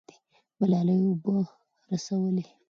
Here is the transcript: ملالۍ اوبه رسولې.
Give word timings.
ملالۍ 0.59 0.99
اوبه 1.07 1.33
رسولې. 1.89 2.43